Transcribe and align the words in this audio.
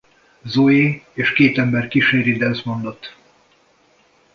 Zoe 0.43 1.05
és 1.13 1.33
két 1.33 1.57
ember 1.57 1.87
kíséri 1.87 2.37
Desmondot. 2.37 3.15